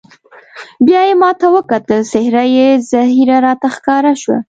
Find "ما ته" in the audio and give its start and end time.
1.21-1.47